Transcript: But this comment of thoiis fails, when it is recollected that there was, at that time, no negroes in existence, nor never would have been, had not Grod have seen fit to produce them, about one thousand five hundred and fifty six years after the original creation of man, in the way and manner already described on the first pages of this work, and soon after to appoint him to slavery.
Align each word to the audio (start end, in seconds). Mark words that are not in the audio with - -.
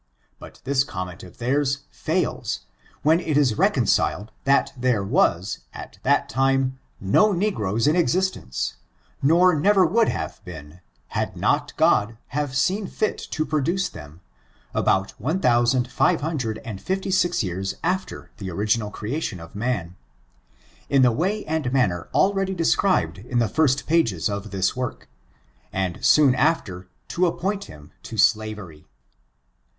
But 0.39 0.61
this 0.63 0.83
comment 0.83 1.21
of 1.21 1.37
thoiis 1.37 1.81
fails, 1.91 2.61
when 3.03 3.19
it 3.19 3.37
is 3.37 3.59
recollected 3.59 4.31
that 4.45 4.73
there 4.75 5.03
was, 5.03 5.59
at 5.75 5.99
that 6.01 6.27
time, 6.27 6.79
no 6.99 7.31
negroes 7.33 7.85
in 7.85 7.95
existence, 7.95 8.77
nor 9.21 9.53
never 9.53 9.85
would 9.85 10.07
have 10.07 10.43
been, 10.43 10.79
had 11.09 11.37
not 11.37 11.73
Grod 11.77 12.17
have 12.29 12.57
seen 12.57 12.87
fit 12.87 13.15
to 13.19 13.45
produce 13.45 13.89
them, 13.89 14.21
about 14.73 15.11
one 15.21 15.39
thousand 15.39 15.87
five 15.91 16.21
hundred 16.21 16.57
and 16.65 16.81
fifty 16.81 17.11
six 17.11 17.43
years 17.43 17.75
after 17.83 18.31
the 18.37 18.49
original 18.49 18.89
creation 18.89 19.39
of 19.39 19.53
man, 19.53 19.97
in 20.89 21.03
the 21.03 21.11
way 21.11 21.45
and 21.45 21.71
manner 21.71 22.09
already 22.11 22.55
described 22.55 23.23
on 23.31 23.37
the 23.37 23.47
first 23.47 23.85
pages 23.85 24.29
of 24.31 24.49
this 24.49 24.75
work, 24.75 25.09
and 25.71 26.03
soon 26.03 26.33
after 26.33 26.87
to 27.07 27.27
appoint 27.27 27.65
him 27.65 27.91
to 28.01 28.17
slavery. 28.17 28.87